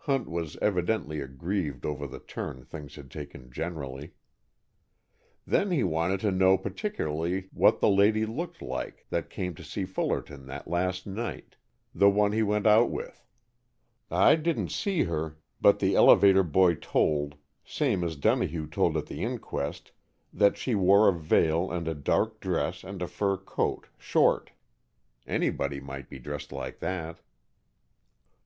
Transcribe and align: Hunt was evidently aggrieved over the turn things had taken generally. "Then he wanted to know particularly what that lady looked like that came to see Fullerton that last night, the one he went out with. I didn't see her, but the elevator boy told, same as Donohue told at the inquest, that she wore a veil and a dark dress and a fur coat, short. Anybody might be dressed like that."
Hunt 0.00 0.28
was 0.28 0.58
evidently 0.60 1.22
aggrieved 1.22 1.86
over 1.86 2.06
the 2.06 2.18
turn 2.18 2.62
things 2.62 2.96
had 2.96 3.10
taken 3.10 3.50
generally. 3.50 4.12
"Then 5.46 5.70
he 5.70 5.82
wanted 5.82 6.20
to 6.20 6.30
know 6.30 6.58
particularly 6.58 7.48
what 7.54 7.80
that 7.80 7.86
lady 7.86 8.26
looked 8.26 8.60
like 8.60 9.06
that 9.08 9.30
came 9.30 9.54
to 9.54 9.64
see 9.64 9.86
Fullerton 9.86 10.44
that 10.44 10.68
last 10.68 11.06
night, 11.06 11.56
the 11.94 12.10
one 12.10 12.32
he 12.32 12.42
went 12.42 12.66
out 12.66 12.90
with. 12.90 13.24
I 14.10 14.36
didn't 14.36 14.68
see 14.70 15.04
her, 15.04 15.38
but 15.58 15.78
the 15.78 15.96
elevator 15.96 16.42
boy 16.42 16.74
told, 16.74 17.36
same 17.64 18.04
as 18.04 18.14
Donohue 18.16 18.66
told 18.66 18.98
at 18.98 19.06
the 19.06 19.22
inquest, 19.22 19.90
that 20.34 20.58
she 20.58 20.74
wore 20.74 21.08
a 21.08 21.14
veil 21.18 21.70
and 21.70 21.88
a 21.88 21.94
dark 21.94 22.40
dress 22.40 22.84
and 22.84 23.00
a 23.00 23.08
fur 23.08 23.38
coat, 23.38 23.86
short. 23.96 24.50
Anybody 25.26 25.80
might 25.80 26.10
be 26.10 26.18
dressed 26.18 26.52
like 26.52 26.80
that." 26.80 27.20